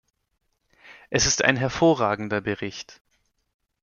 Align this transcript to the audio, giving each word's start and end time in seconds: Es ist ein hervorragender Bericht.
Es 1.11 1.27
ist 1.27 1.43
ein 1.43 1.57
hervorragender 1.57 2.41
Bericht. 2.41 3.01